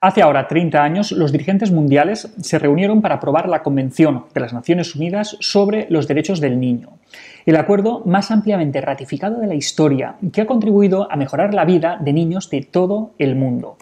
Hace 0.00 0.22
ahora 0.22 0.46
30 0.46 0.80
años, 0.80 1.10
los 1.10 1.32
dirigentes 1.32 1.72
mundiales 1.72 2.32
se 2.40 2.60
reunieron 2.60 3.02
para 3.02 3.16
aprobar 3.16 3.48
la 3.48 3.64
Convención 3.64 4.26
de 4.32 4.40
las 4.40 4.52
Naciones 4.52 4.94
Unidas 4.94 5.36
sobre 5.40 5.88
los 5.90 6.06
Derechos 6.06 6.40
del 6.40 6.60
Niño, 6.60 6.98
el 7.46 7.56
acuerdo 7.56 8.02
más 8.06 8.30
ampliamente 8.30 8.80
ratificado 8.80 9.40
de 9.40 9.48
la 9.48 9.56
historia 9.56 10.14
que 10.32 10.40
ha 10.40 10.46
contribuido 10.46 11.10
a 11.10 11.16
mejorar 11.16 11.52
la 11.52 11.64
vida 11.64 11.98
de 12.00 12.12
niños 12.12 12.48
de 12.48 12.62
todo 12.62 13.14
el 13.18 13.34
mundo. 13.34 13.76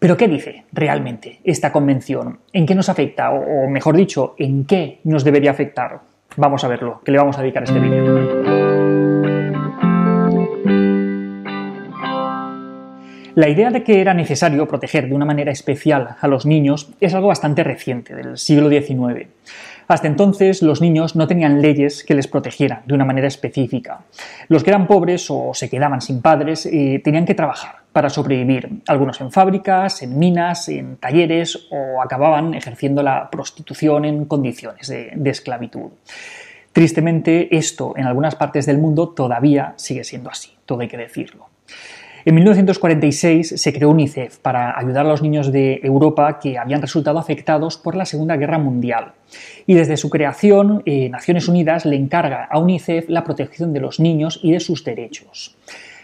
Pero 0.00 0.16
¿qué 0.16 0.26
dice 0.26 0.64
realmente 0.72 1.38
esta 1.44 1.70
convención? 1.70 2.40
¿En 2.52 2.66
qué 2.66 2.74
nos 2.74 2.88
afecta? 2.88 3.30
O 3.30 3.68
mejor 3.68 3.96
dicho, 3.96 4.34
¿en 4.38 4.64
qué 4.64 4.98
nos 5.04 5.22
debería 5.22 5.52
afectar? 5.52 6.00
Vamos 6.36 6.64
a 6.64 6.68
verlo, 6.68 7.00
que 7.04 7.12
le 7.12 7.18
vamos 7.18 7.38
a 7.38 7.42
dedicar 7.42 7.62
este 7.62 7.78
vídeo. 7.78 8.65
La 13.36 13.50
idea 13.50 13.70
de 13.70 13.84
que 13.84 14.00
era 14.00 14.14
necesario 14.14 14.66
proteger 14.66 15.10
de 15.10 15.14
una 15.14 15.26
manera 15.26 15.52
especial 15.52 16.16
a 16.18 16.26
los 16.26 16.46
niños 16.46 16.88
es 17.02 17.12
algo 17.12 17.28
bastante 17.28 17.62
reciente, 17.62 18.14
del 18.14 18.38
siglo 18.38 18.70
XIX. 18.70 19.28
Hasta 19.88 20.06
entonces 20.06 20.62
los 20.62 20.80
niños 20.80 21.16
no 21.16 21.26
tenían 21.26 21.60
leyes 21.60 22.02
que 22.02 22.14
les 22.14 22.28
protegieran 22.28 22.80
de 22.86 22.94
una 22.94 23.04
manera 23.04 23.28
específica. 23.28 24.00
Los 24.48 24.64
que 24.64 24.70
eran 24.70 24.86
pobres 24.86 25.26
o 25.28 25.50
se 25.52 25.68
quedaban 25.68 26.00
sin 26.00 26.22
padres 26.22 26.64
eh, 26.64 27.02
tenían 27.04 27.26
que 27.26 27.34
trabajar 27.34 27.80
para 27.92 28.08
sobrevivir, 28.08 28.70
algunos 28.86 29.20
en 29.20 29.30
fábricas, 29.30 30.02
en 30.02 30.18
minas, 30.18 30.70
en 30.70 30.96
talleres 30.96 31.68
o 31.70 32.00
acababan 32.00 32.54
ejerciendo 32.54 33.02
la 33.02 33.28
prostitución 33.28 34.06
en 34.06 34.24
condiciones 34.24 34.88
de, 34.88 35.12
de 35.14 35.30
esclavitud. 35.30 35.90
Tristemente, 36.72 37.54
esto 37.54 37.92
en 37.98 38.06
algunas 38.06 38.34
partes 38.34 38.64
del 38.64 38.78
mundo 38.78 39.10
todavía 39.10 39.74
sigue 39.76 40.04
siendo 40.04 40.30
así, 40.30 40.56
todo 40.64 40.80
hay 40.80 40.88
que 40.88 40.96
decirlo. 40.96 41.50
En 42.26 42.34
1946 42.34 43.54
se 43.56 43.72
creó 43.72 43.90
UNICEF 43.90 44.38
para 44.38 44.76
ayudar 44.76 45.06
a 45.06 45.10
los 45.10 45.22
niños 45.22 45.52
de 45.52 45.78
Europa 45.84 46.40
que 46.40 46.58
habían 46.58 46.82
resultado 46.82 47.20
afectados 47.20 47.78
por 47.78 47.94
la 47.94 48.04
Segunda 48.04 48.36
Guerra 48.36 48.58
Mundial. 48.58 49.12
Y 49.64 49.74
desde 49.74 49.96
su 49.96 50.10
creación, 50.10 50.82
eh, 50.86 51.08
Naciones 51.08 51.46
Unidas 51.46 51.86
le 51.86 51.94
encarga 51.94 52.48
a 52.50 52.58
UNICEF 52.58 53.08
la 53.10 53.22
protección 53.22 53.72
de 53.72 53.78
los 53.78 54.00
niños 54.00 54.40
y 54.42 54.50
de 54.50 54.58
sus 54.58 54.82
derechos. 54.82 55.54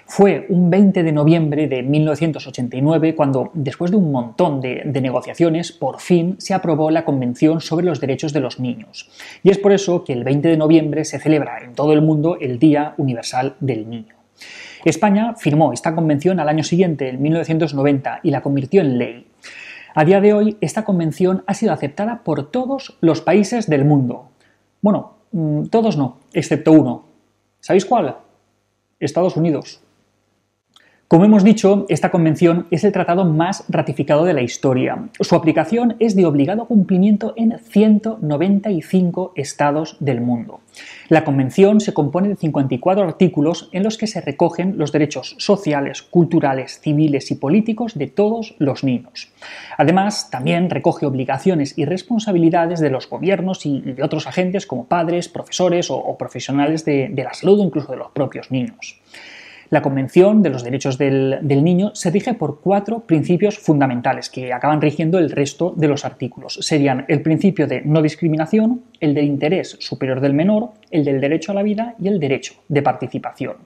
Fue 0.06 0.46
un 0.48 0.70
20 0.70 1.02
de 1.02 1.10
noviembre 1.10 1.66
de 1.66 1.82
1989 1.82 3.16
cuando, 3.16 3.50
después 3.54 3.90
de 3.90 3.96
un 3.96 4.12
montón 4.12 4.60
de, 4.60 4.84
negociaciones, 4.84 5.72
por 5.72 5.98
fin 5.98 6.36
se 6.38 6.54
aprobó 6.54 6.92
la 6.92 7.04
Convención 7.04 7.60
sobre 7.60 7.86
los 7.86 8.00
Derechos 8.00 8.32
de 8.32 8.38
los 8.38 8.60
Niños. 8.60 9.10
Y 9.42 9.50
es 9.50 9.58
por 9.58 9.72
eso 9.72 10.04
que 10.04 10.12
el 10.12 10.22
20 10.22 10.46
de 10.46 10.56
noviembre 10.56 11.04
se 11.04 11.18
celebra 11.18 11.64
en 11.64 11.74
todo 11.74 11.92
el 11.92 12.00
mundo 12.00 12.38
el 12.40 12.60
Día 12.60 12.94
Universal 12.96 13.56
del 13.58 13.90
Niño. 13.90 14.14
España 14.90 15.34
firmó 15.36 15.72
esta 15.72 15.94
convención 15.94 16.40
al 16.40 16.48
año 16.48 16.64
siguiente, 16.64 17.08
en 17.08 17.22
1990, 17.22 18.20
y 18.22 18.30
la 18.30 18.42
convirtió 18.42 18.80
en 18.80 18.98
ley. 18.98 19.26
A 19.94 20.04
día 20.04 20.20
de 20.20 20.32
hoy, 20.32 20.56
esta 20.60 20.84
convención 20.84 21.44
ha 21.46 21.54
sido 21.54 21.72
aceptada 21.72 22.22
por 22.24 22.50
todos 22.50 22.96
los 23.00 23.20
países 23.20 23.68
del 23.68 23.84
mundo. 23.84 24.30
Bueno, 24.80 25.14
mm, 25.32 25.66
todos 25.66 25.96
no, 25.96 26.18
excepto 26.32 26.72
uno. 26.72 27.04
¿Sabéis 27.60 27.84
cuál? 27.84 28.16
Estados 28.98 29.36
Unidos. 29.36 29.82
Como 31.12 31.26
hemos 31.26 31.44
dicho, 31.44 31.84
esta 31.90 32.10
convención 32.10 32.66
es 32.70 32.84
el 32.84 32.92
tratado 32.92 33.26
más 33.26 33.66
ratificado 33.68 34.24
de 34.24 34.32
la 34.32 34.40
historia. 34.40 35.10
Su 35.20 35.34
aplicación 35.34 35.94
es 35.98 36.16
de 36.16 36.24
obligado 36.24 36.64
cumplimiento 36.64 37.34
en 37.36 37.58
195 37.58 39.34
estados 39.36 39.98
del 40.00 40.22
mundo. 40.22 40.60
La 41.10 41.22
convención 41.22 41.82
se 41.82 41.92
compone 41.92 42.30
de 42.30 42.36
54 42.36 43.02
artículos 43.02 43.68
en 43.72 43.82
los 43.82 43.98
que 43.98 44.06
se 44.06 44.22
recogen 44.22 44.78
los 44.78 44.90
derechos 44.90 45.34
sociales, 45.36 46.00
culturales, 46.00 46.80
civiles 46.80 47.30
y 47.30 47.34
políticos 47.34 47.92
de 47.92 48.06
todos 48.06 48.54
los 48.58 48.82
niños. 48.82 49.30
Además, 49.76 50.30
también 50.30 50.70
recoge 50.70 51.04
obligaciones 51.04 51.76
y 51.76 51.84
responsabilidades 51.84 52.80
de 52.80 52.88
los 52.88 53.06
gobiernos 53.06 53.66
y 53.66 53.82
de 53.82 54.02
otros 54.02 54.26
agentes 54.26 54.66
como 54.66 54.86
padres, 54.86 55.28
profesores 55.28 55.90
o, 55.90 56.16
profesionales 56.16 56.86
de, 56.86 57.12
la 57.14 57.34
salud 57.34 57.60
o 57.60 57.64
incluso 57.64 57.92
de 57.92 57.98
los 57.98 58.12
propios 58.12 58.50
niños. 58.50 58.98
La 59.72 59.80
Convención 59.80 60.42
de 60.42 60.50
los 60.50 60.64
Derechos 60.64 60.98
del, 60.98 61.40
Niño 61.64 61.92
se 61.94 62.10
rige 62.10 62.34
por 62.34 62.60
cuatro 62.60 63.06
principios 63.06 63.58
fundamentales 63.58 64.28
que 64.28 64.52
acaban 64.52 64.82
rigiendo 64.82 65.18
el 65.18 65.30
resto 65.30 65.72
de 65.74 65.88
los 65.88 66.04
artículos. 66.04 66.58
Serían 66.60 67.06
el 67.08 67.22
principio 67.22 67.66
de 67.66 67.80
no 67.80 68.02
discriminación, 68.02 68.82
el 69.00 69.14
del 69.14 69.24
interés 69.24 69.78
superior 69.80 70.20
del 70.20 70.34
menor, 70.34 70.72
el 70.90 71.06
del 71.06 71.22
derecho 71.22 71.52
a 71.52 71.54
la 71.54 71.62
vida 71.62 71.94
y 71.98 72.08
el 72.08 72.20
derecho 72.20 72.52
de 72.68 72.82
participación. 72.82 73.56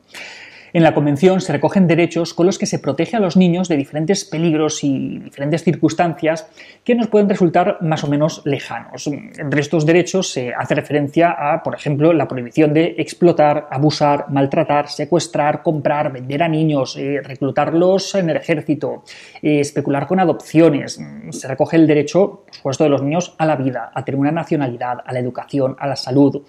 En 0.76 0.82
la 0.82 0.92
Convención 0.92 1.41
se 1.41 1.54
recogen 1.54 1.87
derechos 1.87 2.34
con 2.34 2.44
los 2.44 2.59
que 2.59 2.66
se 2.66 2.78
protege 2.78 3.16
a 3.16 3.19
los 3.19 3.34
niños 3.34 3.66
de 3.66 3.78
diferentes 3.78 4.26
peligros 4.26 4.84
y 4.84 5.20
diferentes 5.20 5.64
circunstancias 5.64 6.50
que 6.84 6.94
nos 6.94 7.06
pueden 7.06 7.31
resultar 7.31 7.78
más 7.81 8.04
o 8.04 8.09
menos 8.09 8.42
lejanos. 8.44 9.06
Entre 9.06 9.60
estos 9.62 9.86
derechos 9.86 10.31
se 10.31 10.53
hace 10.53 10.75
referencia 10.75 11.31
a, 11.31 11.62
por 11.62 11.75
ejemplo, 11.75 12.12
la 12.12 12.28
prohibición 12.28 12.75
de 12.75 12.94
explotar, 12.98 13.69
abusar, 13.70 14.26
maltratar, 14.28 14.88
secuestrar, 14.88 15.62
comprar, 15.62 16.12
vender 16.12 16.42
a 16.42 16.48
niños, 16.48 16.94
eh, 16.98 17.22
reclutarlos 17.22 18.15
en 18.15 18.28
el 18.28 18.36
ejército, 18.36 19.03
eh, 19.41 19.60
especular 19.60 20.06
con 20.06 20.20
adopciones. 20.20 21.00
Se 21.31 21.48
recoge 21.48 21.76
el 21.76 21.86
derecho, 21.86 22.42
por 22.44 22.54
supuesto, 22.54 22.84
de 22.84 22.91
los 22.91 23.03
niños 23.03 23.34
a 23.38 23.47
la 23.47 23.56
vida, 23.56 23.92
a 23.94 24.04
tener 24.04 24.20
una 24.20 24.31
nacionalidad, 24.31 24.98
a 25.06 25.10
la 25.15 25.20
educación, 25.20 25.75
a 25.78 25.86
la 25.86 25.97
salud. 25.97 26.42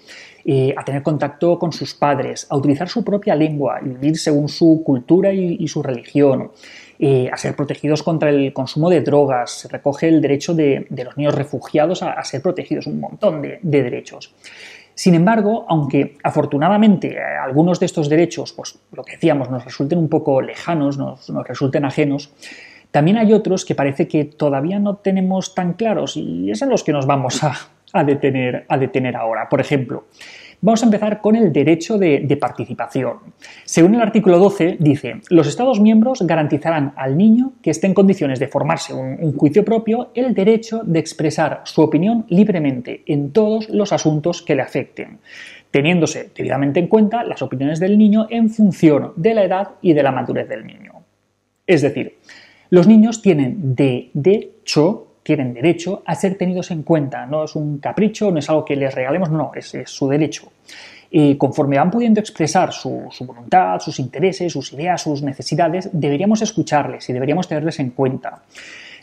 Eh, 0.50 0.74
a 0.74 0.82
tener 0.82 1.02
contacto 1.02 1.58
con 1.58 1.72
sus 1.72 1.92
padres, 1.92 2.46
a 2.48 2.56
utilizar 2.56 2.88
su 2.88 3.04
propia 3.04 3.34
lengua 3.34 3.80
y 3.84 3.88
vivir 3.90 4.16
según 4.16 4.48
su 4.48 4.82
cultura 4.82 5.30
y, 5.30 5.68
su 5.68 5.82
religión, 5.82 6.52
eh, 6.98 7.28
a 7.30 7.36
ser 7.36 7.54
protegidos 7.54 8.02
contra 8.02 8.30
el 8.30 8.54
consumo 8.54 8.88
de 8.88 9.02
drogas, 9.02 9.50
se 9.50 9.68
recoge 9.68 10.08
el 10.08 10.22
derecho 10.22 10.54
de, 10.54 10.86
los 10.88 11.18
niños 11.18 11.34
refugiados 11.34 12.02
a, 12.02 12.24
ser 12.24 12.40
protegidos, 12.40 12.86
un 12.86 12.98
montón 12.98 13.42
de, 13.42 13.58
derechos. 13.60 14.34
Sin 14.94 15.14
embargo, 15.14 15.66
aunque 15.68 16.16
afortunadamente 16.24 17.08
eh, 17.08 17.20
algunos 17.20 17.78
de 17.78 17.84
estos 17.84 18.08
derechos, 18.08 18.54
pues 18.54 18.78
lo 18.92 19.04
que 19.04 19.12
decíamos, 19.12 19.50
nos 19.50 19.66
resulten 19.66 19.98
un 19.98 20.08
poco 20.08 20.40
lejanos, 20.40 20.96
nos, 20.96 21.28
resulten 21.46 21.84
ajenos, 21.84 22.32
también 22.90 23.18
hay 23.18 23.34
otros 23.34 23.66
que 23.66 23.74
parece 23.74 24.08
que 24.08 24.24
todavía 24.24 24.78
no 24.78 24.96
tenemos 24.96 25.54
tan 25.54 25.74
claros 25.74 26.16
y 26.16 26.50
es 26.50 26.62
en 26.62 26.70
los 26.70 26.84
que 26.84 26.92
nos 26.94 27.04
vamos 27.04 27.44
a, 27.44 27.54
detener, 28.04 28.64
a 28.68 28.78
detener 28.78 29.16
ahora. 29.16 29.48
Por 29.48 29.60
ejemplo, 29.60 30.04
Vamos 30.60 30.82
a 30.82 30.86
empezar 30.86 31.20
con 31.20 31.36
el 31.36 31.52
derecho 31.52 31.98
de, 31.98 32.36
participación. 32.40 33.18
Según 33.64 33.94
el 33.94 34.00
artículo 34.00 34.40
12, 34.40 34.78
dice, 34.80 35.20
los 35.30 35.46
Estados 35.46 35.78
miembros 35.78 36.22
garantizarán 36.22 36.94
al 36.96 37.16
niño 37.16 37.52
que 37.62 37.70
esté 37.70 37.86
en 37.86 37.94
condiciones 37.94 38.40
de 38.40 38.48
formarse 38.48 38.92
un, 38.92 39.32
juicio 39.36 39.64
propio 39.64 40.10
el 40.14 40.34
derecho 40.34 40.82
de 40.84 40.98
expresar 40.98 41.60
su 41.64 41.82
opinión 41.82 42.24
libremente 42.28 43.04
en 43.06 43.30
todos 43.30 43.68
los 43.68 43.92
asuntos 43.92 44.42
que 44.42 44.56
le 44.56 44.62
afecten 44.62 45.18
teniéndose 45.70 46.30
debidamente 46.34 46.80
en 46.80 46.88
cuenta 46.88 47.22
las 47.22 47.42
opiniones 47.42 47.78
del 47.78 47.98
niño 47.98 48.26
en 48.30 48.48
función 48.48 49.12
de 49.16 49.34
la 49.34 49.44
edad 49.44 49.68
y 49.82 49.92
de 49.92 50.02
la 50.02 50.10
madurez 50.10 50.48
del 50.48 50.66
niño. 50.66 51.04
Es 51.66 51.82
decir, 51.82 52.16
los 52.70 52.88
niños 52.88 53.20
tienen 53.20 53.76
de 53.76 54.10
hecho 54.24 55.07
tienen 55.28 55.52
derecho 55.52 56.02
a 56.06 56.14
ser 56.14 56.38
tenidos 56.38 56.70
en 56.70 56.82
cuenta. 56.82 57.26
No 57.26 57.44
es 57.44 57.54
un 57.54 57.80
capricho, 57.80 58.30
no 58.30 58.38
es 58.38 58.48
algo 58.48 58.64
que 58.64 58.74
les 58.74 58.94
regalemos, 58.94 59.30
no, 59.30 59.52
es, 59.54 59.74
su 59.84 60.08
derecho. 60.08 60.50
Y 61.10 61.36
conforme 61.36 61.76
van 61.76 61.90
pudiendo 61.90 62.18
expresar 62.18 62.72
su, 62.72 63.10
voluntad, 63.20 63.78
sus 63.78 63.98
intereses, 63.98 64.50
sus 64.50 64.72
ideas, 64.72 65.02
sus 65.02 65.22
necesidades, 65.22 65.90
deberíamos 65.92 66.40
escucharles 66.40 67.10
y 67.10 67.12
deberíamos 67.12 67.46
tenerles 67.46 67.78
en 67.78 67.90
cuenta. 67.90 68.40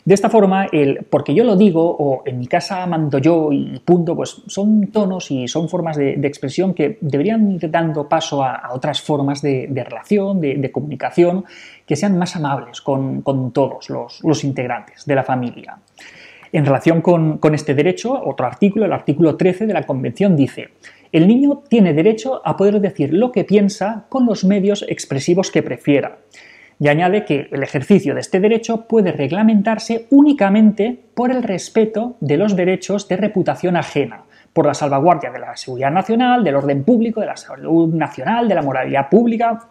De 0.06 0.14
esta 0.14 0.30
forma, 0.30 0.66
el 0.70 1.04
porque 1.10 1.34
yo 1.34 1.42
lo 1.42 1.56
digo 1.56 1.84
o 1.84 2.22
en 2.24 2.38
mi 2.38 2.46
casa 2.46 2.86
mando 2.86 3.18
yo 3.18 3.50
y 3.50 3.80
punto, 3.84 4.14
pues 4.14 4.40
son 4.46 4.86
tonos 4.92 5.32
y 5.32 5.48
son 5.48 5.68
formas 5.68 5.96
de, 5.96 6.12
expresión 6.22 6.74
que 6.74 6.96
deberían 7.00 7.50
ir 7.50 7.68
dando 7.68 8.08
paso 8.08 8.40
a, 8.44 8.70
otras 8.72 9.02
formas 9.02 9.42
de, 9.42 9.68
relación, 9.68 10.40
de, 10.40 10.70
comunicación, 10.70 11.44
que 11.84 11.96
sean 11.96 12.16
más 12.16 12.36
amables 12.36 12.80
con, 12.80 13.24
todos 13.52 13.90
los 13.90 14.44
integrantes 14.44 15.04
de 15.06 15.14
la 15.16 15.24
familia. 15.24 15.76
En 16.52 16.64
relación 16.64 17.02
con, 17.02 17.54
este 17.54 17.74
derecho, 17.74 18.12
otro 18.12 18.46
artículo, 18.46 18.86
el 18.86 18.92
artículo 18.92 19.36
13 19.36 19.66
de 19.66 19.74
la 19.74 19.82
Convención 19.82 20.36
dice, 20.36 20.68
el 21.12 21.26
niño 21.26 21.64
tiene 21.68 21.92
derecho 21.92 22.40
a 22.44 22.56
poder 22.56 22.80
decir 22.80 23.12
lo 23.12 23.32
que 23.32 23.44
piensa 23.44 24.06
con 24.08 24.24
los 24.24 24.44
medios 24.44 24.84
expresivos 24.88 25.50
que 25.50 25.62
prefiera. 25.62 26.18
Y 26.78 26.88
añade 26.88 27.24
que 27.24 27.48
el 27.50 27.62
ejercicio 27.62 28.14
de 28.14 28.20
este 28.20 28.40
derecho 28.40 28.86
puede 28.86 29.12
reglamentarse 29.12 30.06
únicamente 30.10 30.98
por 31.14 31.30
el 31.30 31.42
respeto 31.42 32.16
de 32.20 32.36
los 32.36 32.54
derechos 32.54 33.08
de 33.08 33.16
reputación 33.16 33.76
ajena, 33.76 34.24
por 34.52 34.66
la 34.66 34.74
salvaguardia 34.74 35.30
de 35.30 35.38
la 35.38 35.56
seguridad 35.56 35.90
nacional, 35.90 36.44
del 36.44 36.56
orden 36.56 36.84
público, 36.84 37.20
de 37.20 37.26
la 37.26 37.36
salud 37.36 37.92
nacional, 37.94 38.48
de 38.48 38.54
la 38.54 38.62
moralidad 38.62 39.08
pública, 39.08 39.68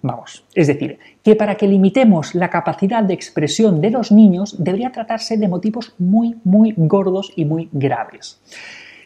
Vamos, 0.00 0.44
es 0.54 0.68
decir, 0.68 0.98
que 1.24 1.34
para 1.34 1.56
que 1.56 1.66
limitemos 1.66 2.34
la 2.34 2.50
capacidad 2.50 3.02
de 3.02 3.14
expresión 3.14 3.80
de 3.80 3.90
los 3.90 4.12
niños 4.12 4.62
debería 4.62 4.92
tratarse 4.92 5.36
de 5.36 5.48
motivos 5.48 5.94
muy, 5.98 6.36
muy 6.44 6.72
gordos 6.76 7.32
y 7.34 7.44
muy 7.44 7.68
graves. 7.72 8.40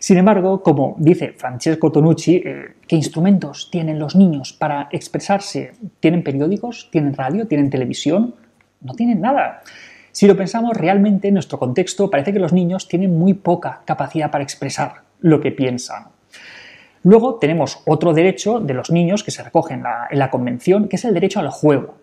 Sin 0.03 0.19
embargo, 0.19 0.65
como 0.65 0.97
dice 0.99 1.33
Francesco 1.33 1.93
Tonucci, 1.93 2.43
eh, 2.45 2.75
¿qué 2.89 2.97
instrumentos 2.97 3.71
tienen 3.71 4.01
los 4.01 4.17
niños 4.17 4.53
para 4.53 4.89
expresarse? 4.91 5.75
¿Tienen 6.01 6.25
periódicos? 6.25 6.89
¿Tienen 6.91 7.15
radio? 7.15 7.47
¿Tienen 7.47 7.71
televisión? 7.71 8.35
No 8.81 8.95
tienen 8.95 9.21
nada. 9.21 9.63
Si 10.11 10.27
lo 10.27 10.37
pensamos 10.37 10.77
realmente 10.77 11.29
en 11.29 11.35
nuestro 11.35 11.57
contexto, 11.57 12.11
parece 12.11 12.33
que 12.33 12.41
los 12.41 12.53
niños 12.53 12.89
tienen 12.89 13.17
muy 13.17 13.35
poca 13.35 13.83
capacidad 13.85 14.33
para 14.33 14.43
expresar 14.43 15.03
lo 15.21 15.41
que 15.41 15.53
piensan. 15.53 16.07
Luego 17.05 17.37
tenemos 17.37 17.81
otro 17.87 18.13
derecho 18.13 18.59
de 18.59 18.75
los 18.75 18.91
niños 18.91 19.23
que 19.23 19.31
se 19.31 19.45
recoge 19.45 19.75
en 19.75 19.85
la, 19.85 20.31
Convención, 20.33 20.89
que 20.89 20.97
es 20.97 21.05
el 21.05 21.15
derecho 21.15 21.39
al 21.39 21.51
juego. 21.51 21.95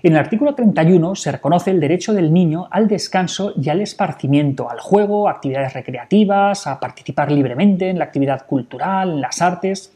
En 0.00 0.12
el 0.12 0.18
artículo 0.18 0.54
31 0.54 1.16
se 1.16 1.32
reconoce 1.32 1.72
el 1.72 1.80
derecho 1.80 2.12
del 2.12 2.32
niño 2.32 2.68
al 2.70 2.86
descanso 2.86 3.52
y 3.60 3.68
al 3.68 3.80
esparcimiento, 3.80 4.70
al 4.70 4.78
juego, 4.78 5.26
a 5.26 5.32
actividades 5.32 5.72
recreativas, 5.72 6.68
a 6.68 6.78
participar 6.78 7.32
libremente 7.32 7.88
en 7.88 7.98
la 7.98 8.04
actividad 8.04 8.46
cultural, 8.46 9.10
en 9.10 9.20
las 9.20 9.42
artes. 9.42 9.92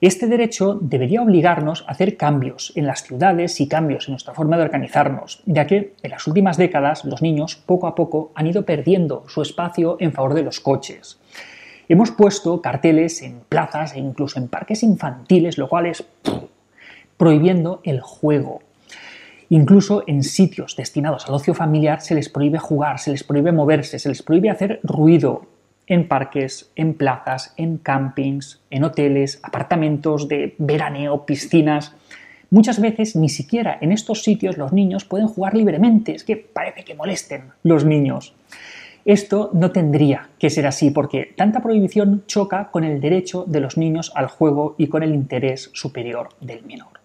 Este 0.00 0.28
derecho 0.28 0.78
debería 0.80 1.20
obligarnos 1.20 1.84
a 1.86 1.90
hacer 1.90 2.16
cambios 2.16 2.72
en 2.74 2.86
las 2.86 3.02
ciudades 3.02 3.60
y 3.60 3.68
cambios 3.68 4.08
en 4.08 4.12
nuestra 4.12 4.32
forma 4.32 4.56
de 4.56 4.62
organizarnos, 4.62 5.42
ya 5.44 5.66
que 5.66 5.92
en 6.02 6.10
las 6.10 6.26
últimas 6.26 6.56
décadas 6.56 7.04
los 7.04 7.20
niños 7.20 7.56
poco 7.56 7.86
a 7.86 7.94
poco 7.94 8.32
han 8.34 8.46
ido 8.46 8.64
perdiendo 8.64 9.24
su 9.28 9.42
espacio 9.42 9.98
en 10.00 10.12
favor 10.12 10.32
de 10.32 10.44
los 10.44 10.60
coches. 10.60 11.20
Hemos 11.90 12.12
puesto 12.12 12.62
carteles 12.62 13.20
en 13.20 13.40
plazas 13.46 13.94
e 13.94 13.98
incluso 13.98 14.38
en 14.38 14.48
parques 14.48 14.82
infantiles, 14.82 15.58
lo 15.58 15.68
cual 15.68 15.84
es 15.84 16.06
prohibiendo 17.18 17.80
el 17.84 18.00
juego. 18.00 18.60
Incluso 19.50 20.04
en 20.06 20.22
sitios 20.22 20.76
destinados 20.76 21.26
al 21.26 21.34
ocio 21.34 21.54
familiar 21.54 22.02
se 22.02 22.14
les 22.14 22.28
prohíbe 22.28 22.58
jugar, 22.58 22.98
se 22.98 23.10
les 23.10 23.24
prohíbe 23.24 23.52
moverse, 23.52 23.98
se 23.98 24.08
les 24.08 24.22
prohíbe 24.22 24.50
hacer 24.50 24.80
ruido, 24.82 25.46
en 25.86 26.06
parques, 26.06 26.70
en 26.76 26.94
plazas, 26.94 27.54
en 27.56 27.78
campings, 27.78 28.60
en 28.70 28.84
hoteles, 28.84 29.40
apartamentos 29.42 30.28
de 30.28 30.54
veraneo, 30.58 31.24
piscinas. 31.24 31.94
Muchas 32.50 32.80
veces 32.80 33.16
ni 33.16 33.28
siquiera 33.30 33.78
en 33.80 33.92
estos 33.92 34.22
sitios 34.22 34.58
los 34.58 34.72
niños 34.72 35.04
pueden 35.04 35.28
jugar 35.28 35.54
libremente, 35.54 36.14
es 36.14 36.24
que 36.24 36.36
parece 36.36 36.84
que 36.84 36.94
molesten 36.94 37.44
los 37.62 37.84
niños. 37.84 38.34
Esto 39.04 39.50
no 39.54 39.70
tendría 39.70 40.28
que 40.38 40.50
ser 40.50 40.66
así 40.66 40.90
porque 40.90 41.32
tanta 41.34 41.62
prohibición 41.62 42.24
choca 42.26 42.70
con 42.70 42.84
el 42.84 43.00
derecho 43.00 43.44
de 43.46 43.60
los 43.60 43.78
niños 43.78 44.12
al 44.14 44.26
juego 44.26 44.74
y 44.76 44.88
con 44.88 45.02
el 45.02 45.14
interés 45.14 45.70
superior 45.72 46.28
del 46.40 46.62
menor. 46.64 46.97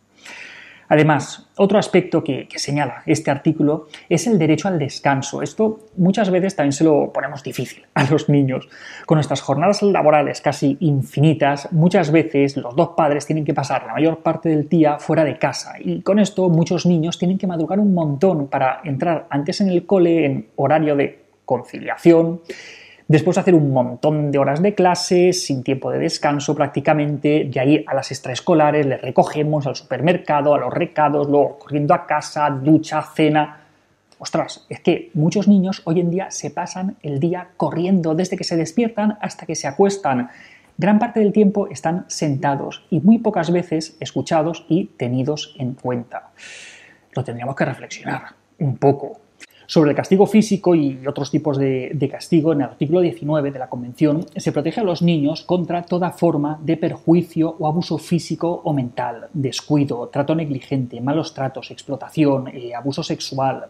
Además, 0.88 1.50
otro 1.56 1.78
aspecto 1.80 2.24
que, 2.24 2.48
señala 2.56 3.04
este 3.06 3.32
artículo 3.32 3.88
es 4.10 4.28
el 4.28 4.38
derecho 4.38 4.68
al 4.68 4.80
descanso. 4.80 5.42
Esto 5.42 5.80
muchas 5.98 6.30
veces 6.30 6.56
también 6.56 6.74
se 6.74 6.84
lo 6.84 7.12
ponemos 7.14 7.44
difícil 7.44 7.86
a 7.94 8.04
los 8.06 8.30
niños. 8.30 8.68
Con 9.06 9.18
nuestras 9.18 9.42
jornadas 9.42 9.82
laborales 9.82 10.42
casi 10.42 10.78
infinitas, 10.80 11.72
muchas 11.72 12.12
veces 12.12 12.58
los 12.58 12.76
dos 12.76 12.90
padres 12.96 13.26
tienen 13.26 13.46
que 13.46 13.54
pasar 13.54 13.86
la 13.86 13.94
mayor 13.94 14.20
parte 14.20 14.50
del 14.50 14.68
día 14.70 15.00
fuera 15.00 15.24
de 15.24 15.38
casa 15.38 15.74
y 15.80 16.02
con 16.02 16.20
esto 16.20 16.50
muchos 16.50 16.86
niños 16.86 17.18
tienen 17.18 17.38
que 17.38 17.48
madrugar 17.48 17.80
un 17.80 17.94
montón 17.94 18.48
para 18.48 18.82
entrar 18.84 19.28
antes 19.30 19.62
en 19.62 19.70
el 19.70 19.86
cole 19.86 20.26
en 20.26 20.48
horario 20.56 20.96
de 20.96 21.24
conciliación 21.46 22.42
Después 23.08 23.38
hacer 23.38 23.54
un 23.54 23.72
montón 23.72 24.32
de 24.32 24.40
horas 24.40 24.62
de 24.62 24.74
clases, 24.74 25.46
sin 25.46 25.62
tiempo 25.64 25.92
de 25.92 26.00
descanso 26.00 26.56
prácticamente, 26.56 27.50
de 27.52 27.60
ahí 27.60 27.86
a 27.86 27.94
las 27.94 28.12
extraescolares, 28.12 28.86
les 28.86 29.02
recogemos 29.02 29.68
al 29.68 29.76
supermercado, 29.76 30.56
a 30.56 30.58
los 30.58 30.74
recados, 30.74 31.28
luego 31.28 31.60
corriendo 31.60 31.94
a 31.94 32.06
casa, 32.06 32.50
ducha, 32.50 33.02
cena. 33.02 33.60
Ostras, 34.20 34.66
es 34.70 34.80
que 34.80 35.12
muchos 35.16 35.50
niños 35.50 35.82
hoy 35.84 36.00
en 36.00 36.10
día 36.10 36.32
se 36.32 36.50
pasan 36.50 36.96
el 37.04 37.20
día 37.20 37.50
corriendo 37.58 38.16
desde 38.16 38.38
que 38.38 38.46
se 38.46 38.56
despiertan 38.56 39.18
hasta 39.20 39.46
que 39.46 39.56
se 39.56 39.68
acuestan. 39.68 40.30
Gran 40.78 40.98
parte 40.98 41.20
del 41.20 41.34
tiempo 41.34 41.68
están 41.68 42.06
sentados 42.08 42.86
y 42.90 43.02
muy 43.02 43.20
pocas 43.20 43.52
veces 43.52 43.98
escuchados 44.00 44.66
y 44.70 44.86
tenidos 44.86 45.56
en 45.60 45.74
cuenta. 45.74 46.32
Lo 47.14 47.24
tendríamos 47.24 47.56
que 47.56 47.66
reflexionar 47.66 48.24
un 48.60 48.78
poco. 48.78 49.20
Sobre 49.66 49.92
el 49.92 49.96
castigo 49.96 50.26
físico 50.26 50.76
y 50.76 51.06
otros 51.08 51.32
tipos 51.32 51.58
de, 51.58 52.10
castigo, 52.12 52.52
en 52.52 52.62
el 52.62 52.68
artículo 52.68 53.02
19 53.02 53.52
de 53.52 53.60
la 53.60 53.70
Convención 53.70 54.26
se 54.36 54.52
protege 54.52 54.82
a 54.82 54.84
los 54.84 55.02
niños 55.02 55.44
contra 55.44 55.84
toda 55.84 56.12
forma 56.12 56.60
de 56.62 56.78
perjuicio 56.78 57.56
o 57.58 57.68
abuso 57.68 57.98
físico 57.98 58.62
o 58.64 58.74
mental, 58.74 59.28
descuido, 59.34 60.10
trato 60.10 60.36
negligente, 60.36 61.00
malos 61.02 61.34
tratos, 61.34 61.72
explotación, 61.72 62.50
eh, 62.50 62.76
abuso 62.76 63.04
sexual. 63.04 63.68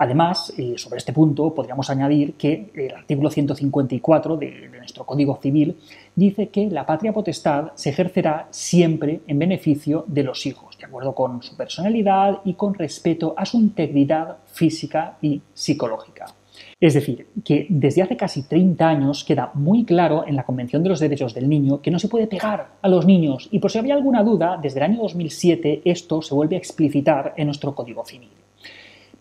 Además, 0.00 0.50
eh, 0.56 0.78
sobre 0.78 0.96
este 0.96 1.12
punto 1.12 1.52
podríamos 1.54 1.90
añadir 1.90 2.32
que 2.32 2.70
el 2.74 2.94
artículo 2.94 3.28
154 3.28 4.38
de, 4.38 4.70
nuestro 4.78 5.04
Código 5.04 5.38
Civil 5.42 5.76
dice 6.16 6.48
que 6.48 6.70
la 6.70 6.86
patria 6.86 7.12
potestad 7.12 7.72
se 7.74 7.90
ejercerá 7.90 8.48
siempre 8.50 9.20
en 9.26 9.38
beneficio 9.38 10.06
de 10.08 10.22
los 10.22 10.46
hijos, 10.46 10.78
de 10.78 10.86
acuerdo 10.86 11.14
con 11.14 11.42
su 11.42 11.54
personalidad 11.54 12.38
y 12.46 12.54
con 12.54 12.72
respeto 12.72 13.34
a 13.36 13.44
su 13.44 13.58
integridad 13.58 14.38
física 14.46 15.18
y 15.20 15.42
psicológica. 15.52 16.34
Es 16.80 16.94
decir, 16.94 17.26
que 17.44 17.66
desde 17.68 18.00
hace 18.00 18.16
casi 18.16 18.44
30 18.44 18.88
años 18.88 19.22
queda 19.22 19.50
muy 19.52 19.84
claro 19.84 20.24
en 20.26 20.34
la 20.34 20.44
Convención 20.44 20.82
de 20.82 20.88
los 20.88 21.00
Derechos 21.00 21.34
del 21.34 21.46
Niño 21.46 21.82
que 21.82 21.90
no 21.90 21.98
se 21.98 22.08
puede 22.08 22.26
pegar 22.26 22.68
a 22.80 22.88
los 22.88 23.04
niños 23.04 23.50
y 23.52 23.58
por 23.58 23.70
si 23.70 23.76
había 23.76 23.96
alguna 23.96 24.22
duda, 24.22 24.58
desde 24.62 24.78
el 24.78 24.84
año 24.84 25.02
2007 25.02 25.82
esto 25.84 26.22
se 26.22 26.34
vuelve 26.34 26.56
a 26.56 26.58
explicitar 26.58 27.34
en 27.36 27.48
nuestro 27.48 27.74
Código 27.74 28.02
Civil. 28.06 28.30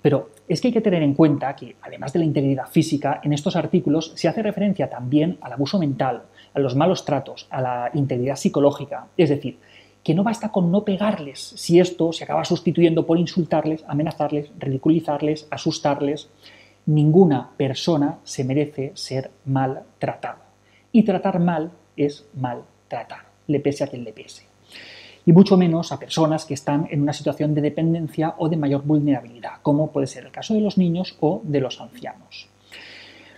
Pero 0.01 0.30
es 0.48 0.62
que 0.62 0.69
hay 0.69 0.74
que 0.74 0.81
tener 0.81 1.04
en 1.04 1.13
cuenta 1.13 1.56
que, 1.56 1.75
además 1.81 2.13
de 2.13 2.19
la 2.19 2.25
integridad 2.25 2.68
física, 2.68 3.19
en 3.24 3.34
estos 3.34 3.56
artículos 3.56 4.13
se 4.16 4.28
hace 4.28 4.42
referencia 4.42 4.90
también 4.90 5.38
al 5.42 5.54
abuso 5.54 5.78
mental, 5.78 6.24
a 6.54 6.60
los 6.60 6.75
malos 6.75 7.06
tratos, 7.06 7.48
a 7.50 7.62
la 7.62 7.92
integridad 7.94 8.38
psicológica. 8.38 9.07
Es 9.18 9.30
decir, 9.30 9.60
que 10.04 10.13
no 10.13 10.24
basta 10.24 10.50
con 10.50 10.72
no 10.72 10.86
pegarles 10.86 11.40
si 11.40 11.80
esto 11.80 12.13
se 12.13 12.24
acaba 12.24 12.46
sustituyendo 12.46 13.06
por 13.06 13.19
insultarles, 13.19 13.84
amenazarles, 13.88 14.51
ridiculizarles, 14.57 15.48
asustarles. 15.51 16.30
Ninguna 16.86 17.51
persona 17.57 18.19
se 18.24 18.46
merece 18.46 18.94
ser 18.96 19.31
maltratada. 19.46 20.46
Y 20.92 21.04
tratar 21.04 21.40
mal 21.40 21.72
es 21.98 22.25
maltratar, 22.34 23.25
le 23.48 23.60
pese 23.60 23.84
a 23.84 23.88
quien 23.88 24.06
le 24.06 24.13
pese 24.13 24.49
y 25.30 25.31
mucho 25.31 25.58
menos 25.58 25.92
a 25.92 26.00
personas 26.00 26.44
que 26.44 26.56
están 26.56 26.88
en 26.90 27.04
una 27.04 27.14
situación 27.14 27.54
de 27.54 27.62
dependencia 27.62 28.34
o 28.40 28.50
de 28.50 28.58
mayor 28.58 28.81
vulnerabilidad, 28.81 29.62
como 29.62 29.92
puede 29.92 30.08
ser 30.08 30.26
el 30.26 30.31
caso 30.31 30.56
de 30.56 30.60
los 30.60 30.76
niños 30.80 31.16
o 31.20 31.40
de 31.44 31.60
los 31.60 31.80
ancianos. 31.80 32.50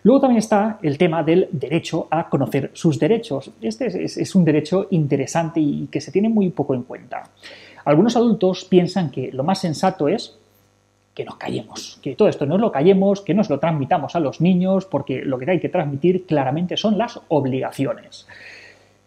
Luego 0.04 0.22
también 0.22 0.38
está 0.38 0.80
el 0.84 0.98
tema 0.98 1.22
del 1.22 1.50
derecho 1.52 2.08
a 2.10 2.30
conocer 2.30 2.72
sus 2.74 2.98
derechos. 2.98 3.52
Este 3.62 4.06
es, 4.06 4.36
un 4.36 4.46
derecho 4.46 4.88
interesante 4.92 5.60
y 5.60 5.88
que 5.88 6.00
se 6.00 6.14
tiene 6.14 6.30
muy 6.30 6.50
poco 6.52 6.76
en 6.76 6.84
cuenta. 6.84 7.24
Algunos 7.84 8.16
adultos 8.16 8.64
piensan 8.64 9.12
que 9.12 9.30
lo 9.34 9.44
más 9.44 9.60
sensato 9.60 10.08
es 10.08 10.38
que 11.14 11.26
nos 11.26 11.36
callemos, 11.36 12.00
que 12.02 12.16
todo 12.16 12.30
esto 12.30 12.46
no 12.46 12.58
lo 12.58 12.72
callemos, 12.72 13.20
que 13.20 13.34
nos 13.34 13.50
lo 13.50 13.60
transmitamos 13.60 14.16
a 14.16 14.22
los 14.22 14.40
niños, 14.40 14.86
porque 14.86 15.26
lo 15.26 15.38
que 15.38 15.52
hay 15.52 15.60
que 15.60 15.68
transmitir 15.68 16.26
claramente 16.26 16.78
son 16.78 16.98
las 16.98 17.20
obligaciones. 17.28 18.28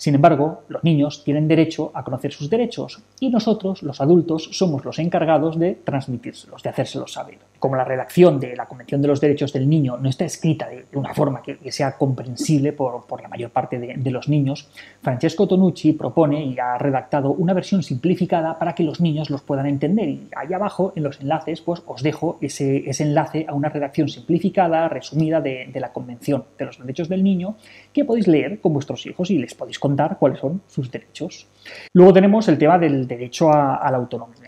Sin 0.05 0.17
embargo, 0.17 0.65
los 0.69 0.85
niños 0.85 1.25
tienen 1.25 1.49
derecho 1.49 1.91
a 1.95 2.05
conocer 2.05 2.31
sus 2.31 2.51
derechos 2.51 3.03
y 3.21 3.31
nosotros, 3.31 3.83
los 3.83 4.03
adultos, 4.03 4.51
somos 4.53 4.85
los 4.85 4.99
encargados 4.99 5.59
de 5.59 5.77
transmitírselos, 5.77 6.63
de 6.63 6.69
hacérselos 6.69 7.15
saber. 7.15 7.39
Como 7.65 7.77
la 7.77 7.85
redacción 7.85 8.39
de 8.39 8.55
la 8.55 8.67
Convención 8.67 9.01
de 9.01 9.09
los 9.09 9.23
Derechos 9.23 9.51
del 9.51 9.67
Niño 9.67 9.97
no 9.97 10.11
está 10.11 10.27
escrita 10.27 10.69
de, 10.69 10.85
una 10.93 11.15
forma 11.15 11.41
que, 11.41 11.73
sea 11.73 11.97
comprensible 11.97 12.75
por, 12.75 13.23
la 13.23 13.29
mayor 13.29 13.53
parte 13.53 13.79
de, 13.79 14.11
los 14.11 14.29
niños, 14.29 14.69
Francesco 15.01 15.49
Tonucci 15.49 15.95
propone 15.95 16.45
y 16.45 16.59
ha 16.59 16.77
redactado 16.77 17.31
una 17.31 17.55
versión 17.55 17.83
simplificada 17.83 18.59
para 18.59 18.75
que 18.75 18.83
los 18.83 19.01
niños 19.01 19.31
los 19.31 19.41
puedan 19.41 19.65
entender. 19.65 20.11
Y 20.11 20.29
ahí 20.37 20.53
abajo, 20.53 20.93
en 20.95 21.05
los 21.05 21.23
enlaces, 21.23 21.63
pues 21.63 21.83
os 21.87 22.03
dejo 22.03 22.37
ese, 22.43 22.85
enlace 23.03 23.47
a 23.49 23.55
una 23.55 23.71
redacción 23.71 24.11
simplificada, 24.11 24.91
resumida 24.91 25.41
de, 25.41 25.71
de 25.73 25.81
la 25.81 25.91
Convención 25.91 26.45
de 26.59 26.67
los 26.67 26.79
Derechos 26.79 27.09
del 27.09 27.25
Niño, 27.25 27.57
que 27.95 28.05
podéis 28.05 28.29
leer 28.29 28.61
con 28.61 28.75
vuestros 28.75 29.07
hijos 29.07 29.31
y 29.31 29.39
les 29.39 29.55
podéis 29.55 29.79
contar 29.79 30.19
cuáles 30.19 30.39
son 30.39 30.61
sus 30.67 30.91
derechos. 30.91 31.49
Luego 31.93 32.13
tenemos 32.13 32.47
el 32.49 32.59
tema 32.59 32.79
del 32.79 33.07
derecho 33.07 33.51
a, 33.51 33.91
la 33.91 33.97
autonomía. 33.97 34.44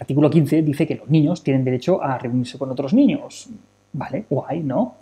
Artículo 0.00 0.30
15 0.30 0.62
dice 0.62 0.86
que 0.86 0.94
los 0.94 1.08
niños 1.08 1.42
tienen 1.42 1.64
derecho 1.64 2.02
a 2.02 2.18
reunirse 2.18 2.58
con 2.58 2.70
otros 2.70 2.94
niños. 2.94 3.48
Vale, 3.92 4.24
guay, 4.28 4.60
¿no? 4.60 4.96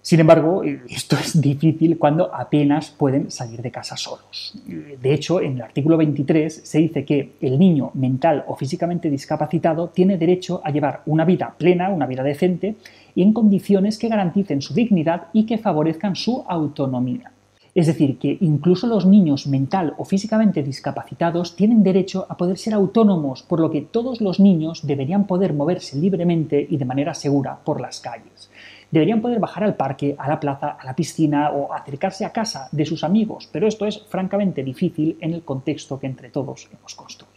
Sin 0.00 0.18
embargo, 0.18 0.64
esto 0.88 1.16
es 1.16 1.40
difícil 1.40 1.96
cuando 1.96 2.34
apenas 2.34 2.90
pueden 2.90 3.30
salir 3.30 3.62
de 3.62 3.70
casa 3.70 3.96
solos. 3.96 4.52
De 4.66 5.14
hecho, 5.14 5.40
en 5.40 5.54
el 5.54 5.62
artículo 5.62 5.96
23 5.96 6.62
se 6.64 6.78
dice 6.78 7.04
que 7.04 7.34
el 7.40 7.56
niño 7.56 7.92
mental 7.94 8.44
o 8.48 8.56
físicamente 8.56 9.08
discapacitado 9.08 9.90
tiene 9.90 10.18
derecho 10.18 10.60
a 10.64 10.70
llevar 10.70 11.02
una 11.06 11.24
vida 11.24 11.54
plena, 11.56 11.88
una 11.88 12.06
vida 12.06 12.24
decente, 12.24 12.74
y 13.14 13.22
en 13.22 13.32
condiciones 13.32 13.96
que 13.96 14.08
garanticen 14.08 14.60
su 14.60 14.74
dignidad 14.74 15.28
y 15.32 15.46
que 15.46 15.58
favorezcan 15.58 16.16
su 16.16 16.44
autonomía. 16.48 17.30
Es 17.74 17.86
decir, 17.86 18.18
que 18.18 18.36
incluso 18.42 18.86
los 18.86 19.06
niños 19.06 19.46
mental 19.46 19.94
o 19.96 20.04
físicamente 20.04 20.62
discapacitados 20.62 21.56
tienen 21.56 21.82
derecho 21.82 22.26
a 22.28 22.36
poder 22.36 22.58
ser 22.58 22.74
autónomos, 22.74 23.42
por 23.42 23.60
lo 23.60 23.70
que 23.70 23.80
todos 23.80 24.20
los 24.20 24.40
niños 24.40 24.86
deberían 24.86 25.26
poder 25.26 25.54
moverse 25.54 25.96
libremente 25.96 26.66
y 26.68 26.76
de 26.76 26.84
manera 26.84 27.14
segura 27.14 27.58
por 27.64 27.80
las 27.80 28.00
calles. 28.00 28.50
Deberían 28.90 29.22
poder 29.22 29.40
bajar 29.40 29.64
al 29.64 29.76
parque, 29.76 30.14
a 30.18 30.28
la 30.28 30.38
plaza, 30.38 30.76
a 30.78 30.84
la 30.84 30.94
piscina 30.94 31.50
o 31.50 31.72
acercarse 31.72 32.26
a 32.26 32.32
casa 32.32 32.68
de 32.72 32.84
sus 32.84 33.04
amigos, 33.04 33.48
pero 33.50 33.66
esto 33.66 33.86
es 33.86 34.02
francamente 34.06 34.62
difícil 34.62 35.16
en 35.22 35.32
el 35.32 35.42
contexto 35.42 35.98
que 35.98 36.08
entre 36.08 36.28
todos 36.28 36.68
hemos 36.70 36.94
construido. 36.94 37.31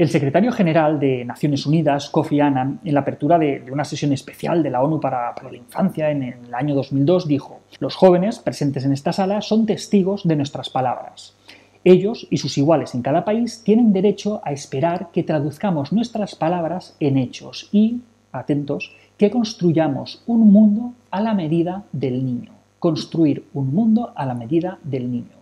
El 0.00 0.08
secretario 0.08 0.50
general 0.50 0.98
de 0.98 1.26
Naciones 1.26 1.66
Unidas, 1.66 2.08
Kofi 2.08 2.40
Annan, 2.40 2.80
en 2.82 2.94
la 2.94 3.00
apertura 3.00 3.38
de, 3.38 3.62
una 3.70 3.84
sesión 3.84 4.14
especial 4.14 4.62
de 4.62 4.70
la 4.70 4.82
ONU 4.82 4.98
para, 4.98 5.34
la 5.34 5.54
Infancia 5.58 6.10
en, 6.10 6.22
el 6.22 6.54
año 6.54 6.74
2002, 6.74 7.28
dijo, 7.28 7.60
los 7.80 7.96
jóvenes 7.96 8.38
presentes 8.38 8.86
en 8.86 8.94
esta 8.94 9.12
sala 9.12 9.42
son 9.42 9.66
testigos 9.66 10.26
de 10.26 10.36
nuestras 10.36 10.70
palabras. 10.70 11.36
Ellos 11.84 12.26
y 12.30 12.38
sus 12.38 12.56
iguales 12.56 12.94
en 12.94 13.02
cada 13.02 13.26
país 13.26 13.60
tienen 13.62 13.92
derecho 13.92 14.40
a 14.42 14.52
esperar 14.52 15.10
que 15.12 15.22
traduzcamos 15.22 15.92
nuestras 15.92 16.34
palabras 16.34 16.96
en 16.98 17.18
hechos 17.18 17.68
y, 17.70 18.00
atentos, 18.32 18.96
que 19.18 19.30
construyamos 19.30 20.22
un 20.26 20.50
mundo 20.50 20.94
a 21.10 21.20
la 21.20 21.34
medida 21.34 21.84
del 21.92 22.24
niño. 22.24 22.52
Construir 22.78 23.44
un 23.52 23.74
mundo 23.74 24.14
a 24.16 24.24
la 24.24 24.32
medida 24.32 24.78
del 24.82 25.12
niño. 25.12 25.39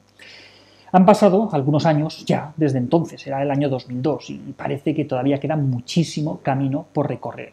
Han 0.92 1.04
pasado 1.04 1.50
algunos 1.52 1.84
años 1.84 2.24
ya 2.24 2.52
desde 2.56 2.78
entonces, 2.78 3.26
era 3.26 3.42
el 3.42 3.50
año 3.50 3.68
2002, 3.68 4.30
y 4.30 4.36
parece 4.56 4.94
que 4.94 5.04
todavía 5.04 5.38
queda 5.38 5.56
muchísimo 5.56 6.40
camino 6.40 6.86
por 6.92 7.08
recorrer. 7.08 7.52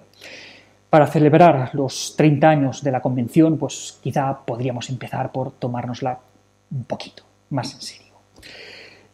Para 0.89 1.07
celebrar 1.07 1.71
los 1.73 2.15
30 2.15 2.49
años 2.49 2.83
de 2.83 2.91
la 2.91 3.01
convención, 3.01 3.57
pues 3.57 3.99
quizá 4.01 4.37
podríamos 4.45 4.89
empezar 4.89 5.31
por 5.31 5.51
tomárnosla 5.51 6.17
un 6.71 6.83
poquito 6.85 7.23
más 7.49 7.73
en 7.73 7.81
serio. 7.81 8.13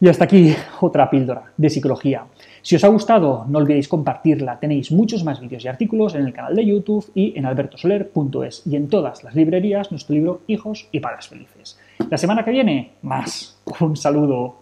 Y 0.02 0.08
hasta 0.08 0.24
aquí 0.24 0.52
otra 0.80 1.08
píldora 1.08 1.52
de 1.56 1.70
psicología. 1.70 2.24
Si 2.60 2.74
os 2.74 2.82
ha 2.82 2.88
gustado, 2.88 3.46
no 3.48 3.58
olvidéis 3.58 3.86
compartirla. 3.86 4.58
Tenéis 4.58 4.90
muchos 4.90 5.22
más 5.22 5.38
vídeos 5.38 5.64
y 5.64 5.68
artículos 5.68 6.16
en 6.16 6.26
el 6.26 6.32
canal 6.32 6.56
de 6.56 6.66
YouTube 6.66 7.08
y 7.14 7.38
en 7.38 7.46
albertosoler.es 7.46 8.66
y 8.66 8.74
en 8.74 8.88
todas 8.88 9.22
las 9.22 9.36
librerías 9.36 9.92
nuestro 9.92 10.16
libro 10.16 10.40
Hijos 10.48 10.88
y 10.90 10.98
Padres 10.98 11.28
Felices. 11.28 11.78
La 12.10 12.18
semana 12.18 12.44
que 12.44 12.50
viene, 12.50 12.94
más. 13.02 13.62
Un 13.78 13.94
saludo. 13.94 14.56